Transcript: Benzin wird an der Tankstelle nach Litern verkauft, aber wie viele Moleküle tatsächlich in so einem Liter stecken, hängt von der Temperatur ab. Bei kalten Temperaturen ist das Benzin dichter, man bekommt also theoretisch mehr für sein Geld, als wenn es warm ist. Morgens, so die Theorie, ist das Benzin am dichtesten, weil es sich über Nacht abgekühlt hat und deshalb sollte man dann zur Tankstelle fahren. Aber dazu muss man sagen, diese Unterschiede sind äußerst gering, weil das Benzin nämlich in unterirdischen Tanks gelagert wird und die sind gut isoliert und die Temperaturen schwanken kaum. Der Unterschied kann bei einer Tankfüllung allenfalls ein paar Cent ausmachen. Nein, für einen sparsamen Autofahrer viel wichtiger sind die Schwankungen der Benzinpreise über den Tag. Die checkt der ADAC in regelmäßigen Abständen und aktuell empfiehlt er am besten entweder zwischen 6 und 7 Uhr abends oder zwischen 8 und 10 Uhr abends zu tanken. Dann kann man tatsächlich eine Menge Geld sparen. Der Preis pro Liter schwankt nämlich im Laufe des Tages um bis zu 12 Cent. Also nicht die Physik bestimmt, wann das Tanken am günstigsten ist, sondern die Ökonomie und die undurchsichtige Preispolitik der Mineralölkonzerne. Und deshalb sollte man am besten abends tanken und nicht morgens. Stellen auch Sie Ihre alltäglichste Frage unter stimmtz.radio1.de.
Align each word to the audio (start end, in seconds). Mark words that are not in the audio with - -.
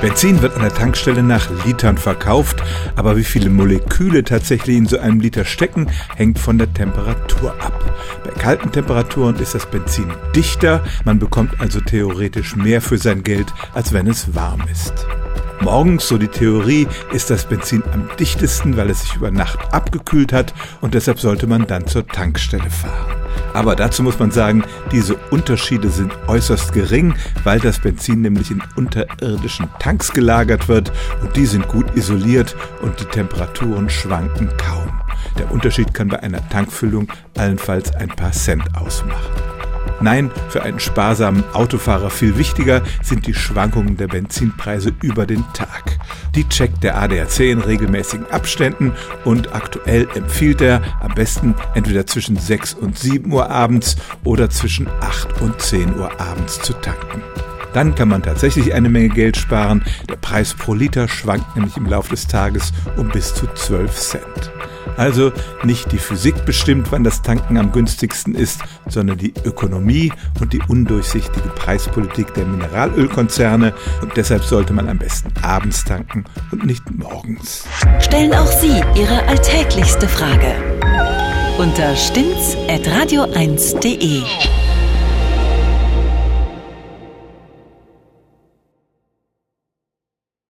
Benzin 0.00 0.40
wird 0.42 0.54
an 0.54 0.62
der 0.62 0.72
Tankstelle 0.72 1.24
nach 1.24 1.50
Litern 1.66 1.98
verkauft, 1.98 2.62
aber 2.94 3.16
wie 3.16 3.24
viele 3.24 3.50
Moleküle 3.50 4.22
tatsächlich 4.22 4.76
in 4.76 4.86
so 4.86 4.96
einem 4.98 5.18
Liter 5.18 5.44
stecken, 5.44 5.90
hängt 6.14 6.38
von 6.38 6.56
der 6.56 6.72
Temperatur 6.72 7.50
ab. 7.60 7.72
Bei 8.22 8.30
kalten 8.30 8.70
Temperaturen 8.70 9.34
ist 9.36 9.56
das 9.56 9.66
Benzin 9.66 10.12
dichter, 10.36 10.84
man 11.04 11.18
bekommt 11.18 11.60
also 11.60 11.80
theoretisch 11.80 12.54
mehr 12.54 12.80
für 12.80 12.98
sein 12.98 13.24
Geld, 13.24 13.52
als 13.74 13.92
wenn 13.92 14.06
es 14.06 14.36
warm 14.36 14.62
ist. 14.70 15.04
Morgens, 15.62 16.06
so 16.06 16.16
die 16.16 16.28
Theorie, 16.28 16.86
ist 17.12 17.30
das 17.30 17.48
Benzin 17.48 17.82
am 17.92 18.08
dichtesten, 18.20 18.76
weil 18.76 18.90
es 18.90 19.00
sich 19.02 19.16
über 19.16 19.32
Nacht 19.32 19.74
abgekühlt 19.74 20.32
hat 20.32 20.54
und 20.80 20.94
deshalb 20.94 21.18
sollte 21.18 21.48
man 21.48 21.66
dann 21.66 21.88
zur 21.88 22.06
Tankstelle 22.06 22.70
fahren. 22.70 23.27
Aber 23.54 23.76
dazu 23.76 24.02
muss 24.02 24.18
man 24.18 24.30
sagen, 24.30 24.64
diese 24.92 25.16
Unterschiede 25.30 25.88
sind 25.90 26.12
äußerst 26.28 26.72
gering, 26.72 27.14
weil 27.44 27.60
das 27.60 27.78
Benzin 27.78 28.22
nämlich 28.22 28.50
in 28.50 28.62
unterirdischen 28.76 29.68
Tanks 29.78 30.12
gelagert 30.12 30.68
wird 30.68 30.92
und 31.22 31.36
die 31.36 31.46
sind 31.46 31.68
gut 31.68 31.86
isoliert 31.96 32.54
und 32.82 33.00
die 33.00 33.04
Temperaturen 33.04 33.88
schwanken 33.90 34.50
kaum. 34.58 35.00
Der 35.38 35.50
Unterschied 35.50 35.94
kann 35.94 36.08
bei 36.08 36.22
einer 36.22 36.46
Tankfüllung 36.48 37.08
allenfalls 37.36 37.94
ein 37.94 38.08
paar 38.08 38.32
Cent 38.32 38.64
ausmachen. 38.76 39.32
Nein, 40.00 40.30
für 40.48 40.62
einen 40.62 40.78
sparsamen 40.78 41.42
Autofahrer 41.52 42.10
viel 42.10 42.38
wichtiger 42.38 42.82
sind 43.02 43.26
die 43.26 43.34
Schwankungen 43.34 43.96
der 43.96 44.06
Benzinpreise 44.06 44.92
über 45.02 45.26
den 45.26 45.44
Tag. 45.54 45.97
Die 46.38 46.48
checkt 46.48 46.84
der 46.84 46.96
ADAC 46.96 47.40
in 47.40 47.58
regelmäßigen 47.58 48.30
Abständen 48.30 48.92
und 49.24 49.56
aktuell 49.56 50.06
empfiehlt 50.14 50.60
er 50.60 50.80
am 51.00 51.12
besten 51.12 51.56
entweder 51.74 52.06
zwischen 52.06 52.36
6 52.36 52.74
und 52.74 52.96
7 52.96 53.32
Uhr 53.32 53.50
abends 53.50 53.96
oder 54.22 54.48
zwischen 54.48 54.86
8 55.00 55.42
und 55.42 55.60
10 55.60 55.98
Uhr 55.98 56.20
abends 56.20 56.60
zu 56.62 56.74
tanken. 56.74 57.24
Dann 57.72 57.94
kann 57.94 58.08
man 58.08 58.22
tatsächlich 58.22 58.74
eine 58.74 58.88
Menge 58.88 59.08
Geld 59.08 59.36
sparen. 59.36 59.84
Der 60.08 60.16
Preis 60.16 60.54
pro 60.54 60.74
Liter 60.74 61.08
schwankt 61.08 61.56
nämlich 61.56 61.76
im 61.76 61.86
Laufe 61.86 62.10
des 62.10 62.26
Tages 62.26 62.72
um 62.96 63.08
bis 63.08 63.34
zu 63.34 63.46
12 63.46 63.94
Cent. 63.94 64.52
Also 64.96 65.32
nicht 65.62 65.92
die 65.92 65.98
Physik 65.98 66.44
bestimmt, 66.44 66.90
wann 66.90 67.04
das 67.04 67.22
Tanken 67.22 67.56
am 67.56 67.70
günstigsten 67.70 68.34
ist, 68.34 68.62
sondern 68.88 69.16
die 69.16 69.32
Ökonomie 69.44 70.12
und 70.40 70.52
die 70.52 70.60
undurchsichtige 70.66 71.48
Preispolitik 71.50 72.34
der 72.34 72.46
Mineralölkonzerne. 72.46 73.74
Und 74.02 74.16
deshalb 74.16 74.42
sollte 74.42 74.72
man 74.72 74.88
am 74.88 74.98
besten 74.98 75.32
abends 75.42 75.84
tanken 75.84 76.24
und 76.50 76.66
nicht 76.66 76.82
morgens. 76.90 77.64
Stellen 78.00 78.34
auch 78.34 78.50
Sie 78.50 78.82
Ihre 78.96 79.24
alltäglichste 79.28 80.08
Frage 80.08 80.52
unter 81.58 81.94
stimmtz.radio1.de. 81.94 84.22